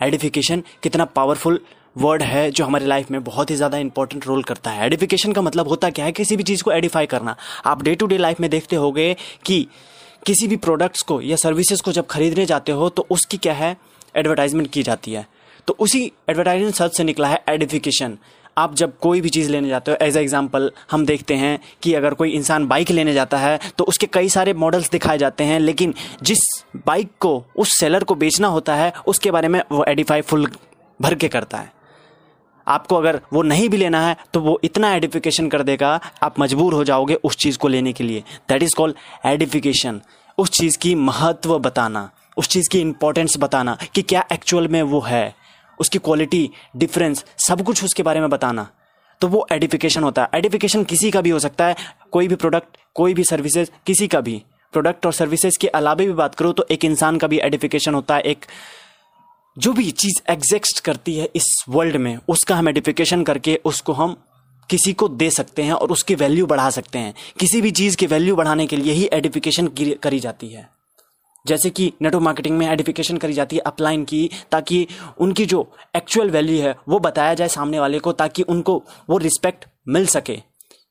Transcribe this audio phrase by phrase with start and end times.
[0.00, 1.60] Edification कितना powerful
[1.98, 5.42] word है जो हमारे लाइफ में बहुत ही ज़्यादा इंपॉर्टेंट रोल करता है। एडिफिकेशन का
[5.42, 6.12] मतलब होता क्या है?
[6.12, 7.36] किसी भी चीज़ को एडिफाई करना।
[7.66, 9.14] आप डे टू डे लाइफ में देखते होगे
[9.46, 9.66] कि
[10.26, 13.76] किसी भी प्रोडक्ट्स को या सर्विसेज़ को जब खरीदने जाते हो तो उसकी क्या है?
[14.16, 15.26] एडवर्टाइजमेंट की जाती है।
[15.68, 18.16] तो उसी एडवर्टाइजमेंट सर्च से निकला है एडिफिकेशन
[18.58, 22.14] आप जब कोई भी चीज़ लेने जाते हो एज एग्ज़ाम्पल हम देखते हैं कि अगर
[22.14, 25.94] कोई इंसान बाइक लेने जाता है तो उसके कई सारे मॉडल्स दिखाए जाते हैं, लेकिन
[26.22, 26.40] जिस
[26.86, 30.50] बाइक को, उस सेलर को बेचना होता है, उसके बारे में वो एडिफाई फुल
[31.00, 31.72] भर के करता है।
[32.66, 36.74] आपको अगर वो नहीं भी लेना है तो वो इतना एडिफिकेशन कर देगा, आप मजबूर
[36.74, 38.96] हो जाओगे उस चीज़ को लेने के लिए। दैट इज़ कॉल्ड
[39.26, 40.00] एडिफिकेशन
[40.38, 45.00] उस चीज़ की महत्व बताना, उस चीज़ की इम्पोर्टेंस बताना कि क्या एक्चुअल में वो
[45.00, 45.34] है।
[45.80, 48.68] उसकी क्वालिटी डिफरेंस सब कुछ उसके बारे में बताना।
[49.20, 51.76] तो वो एडिफिकेशन होता है। एडिफिकेशन किसी का भी हो सकता है।
[52.12, 56.12] कोई भी प्रोडक्ट कोई भी सर्विसेज़ किसी का भी। प्रोडक्ट और सर्विसेज़ के अलावे भी
[56.12, 58.46] बात करो तो एक इंसान का भी एडिफिकेशन होता है। एक
[59.58, 64.16] जो भी चीज़ एग्जिस्ट करती है इस वर्ल्ड में, उसका हम एडिफिकेशन करके उसको हम
[64.70, 68.06] किसी को दे सकते हैं और उसकी वैल्यू बढ़ा सकते हैं। किसी भी चीज़ की
[68.06, 69.68] वैल्यू बढ़ाने के लिए ही एडिफिकेशन
[70.02, 70.68] करी जाती है।
[71.46, 74.86] जैसे कि नेटवर्क मार्केटिंग में एडिफिकेशन करी जाती है अपलाइन की, ताकि
[75.18, 79.64] उनकी जो एक्चुअल वैल्यू है, वो बताया जाए सामने वाले को, ताकि उनको वो रिस्पेक्ट
[79.88, 80.36] मिल सके।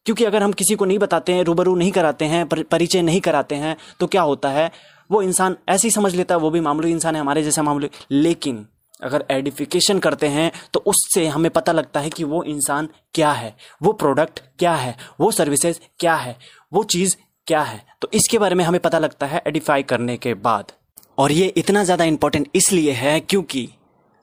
[0.05, 3.55] क्योंकि अगर हम किसी को नहीं बताते हैं, रूबरू नहीं कराते हैं परिचय नहीं कराते
[3.55, 4.71] हैं तो क्या होता है?
[5.11, 7.89] वो इंसान ऐसे ही समझ लेता है, वो भी मामूली इंसान है, हमारे जैसे मामूली।
[8.11, 8.65] लेकिन
[9.03, 13.55] अगर एडिफिकेशन करते हैं तो उससे हमें पता लगता है कि वो इंसान क्या है,
[13.81, 16.37] वो प्रोडक्ट क्या है, वो सर्विसेज़ क्या है,
[16.73, 17.15] वो चीज़
[17.47, 17.81] क्या है?
[18.01, 20.71] तो इसके बारे में हमें पता लगता है एडिफाई करने के बाद।
[21.17, 23.67] और ये इतना ज़्यादा इंपॉर्टेंट इसलिए है क्योंकि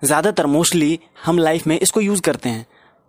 [0.03, 2.67] ज़्यादातर मोस्टली हम लाइफ में इसको यूज़ करते हैं।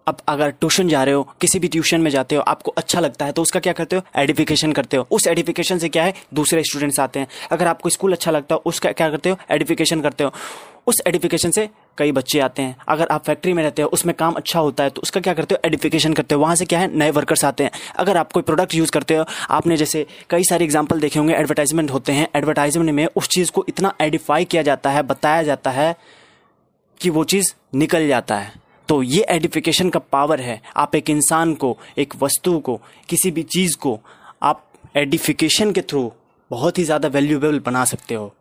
[0.07, 3.25] अब अगर ट्यूशन जा रहे हो, किसी भी ट्यूशन में जाते हो, आपको अच्छा लगता
[3.25, 4.01] है तो उसका क्या करते हो?
[4.15, 6.13] एडिफिकेशन करते हो। उस एडिफिकेशन से क्या है?
[6.33, 9.37] दूसरे स्टूडेंट्स आते हैं। अगर आपको स्कूल अच्छा लगता है, उसका क्या करते हो?
[9.51, 10.31] एडिफिकेशन करते हो।
[10.87, 14.33] उस एडिफिकेशन से कई बच्चे आते हैं। अगर आप फैक्ट्री में रहते हो, उसमें काम
[14.33, 15.59] अच्छा होता है तो उसका क्या करते हो?
[15.65, 16.95] एडिफिकेशन करते हो। वहाँ से क्या है?
[16.97, 20.65] नए वर्कर्स आते हैं। अगर आप कोई प्रोडक्ट यूज़ करते हो, आपने जैसे कई सारे
[20.65, 24.89] एग्ज़ाम्पल देखे होंगे एडवर्टाइजमेंट होते हैं। एडवर्टाइजमेंट में उस चीज़ को इतना एडिफाई किया जाता
[24.89, 25.95] है, बताया जाता है
[27.01, 31.53] कि वो चीज़ निकल जाता है। तो ये एडिफिकेशन का पावर है। आप एक इंसान
[31.53, 32.79] को, एक वस्तु को,
[33.09, 34.00] किसी भी चीज़ को
[34.44, 34.63] आप
[34.97, 36.12] एडिफिकेशन के थ्रू
[36.51, 38.34] बहुत ही ज़्यादा वैल्यूएबल बना सकते हो।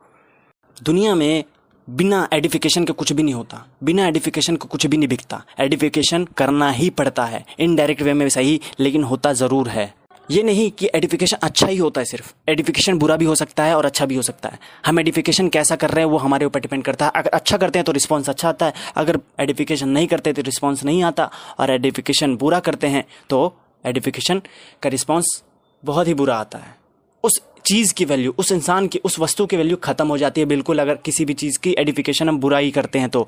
[0.77, 1.45] दुनिया में
[1.89, 6.25] बिना एडिफिकेशन के कुछ भी नहीं होता। बिना एडिफिकेशन के कुछ भी नहीं बिकता। एडिफिकेशन
[6.37, 9.93] करना ही पड़ता है। इनडायरेक्ट वे में सही, लेकिन होता ज़रूर है।
[10.31, 13.77] ये नहीं कि एडिफिकेशन अच्छा ही होता है सिर्फ़। एडिफिकेशन बुरा भी हो सकता है
[13.77, 16.61] और अच्छा भी हो सकता है। हम एडिफिकेशन कैसा कर रहे हैं वो हमारे ऊपर
[16.61, 20.07] डिपेंड करता है। अगर अच्छा करते हैं तो रिस्पॉन्स अच्छा आता है। अगर एडिफिकेशन नहीं
[20.07, 24.43] करते तो रिस्पॉन्स नहीं आता। और एडिफिकेशन बुरा करते हैं तो एडिफिकेशन
[24.83, 25.43] का रिस्पॉन्स
[25.83, 26.77] बहुत ही बुरा आता है।
[27.25, 30.47] उस चीज़ की वैल्यू उस इंसान की, उस वस्तु की वैल्यू खत्म हो जाती है।
[30.47, 33.27] बिल्कुल अगर किसी भी चीज़ की एडिफिकेशन हम बुरा ही करते हैं तो।